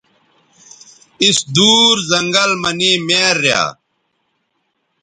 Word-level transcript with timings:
اِس 1.23 1.37
دُور 1.55 1.95
زنگل 2.11 2.51
مہ 2.61 2.71
نے 2.79 2.91
میار 3.07 3.35
ریا 3.43 3.63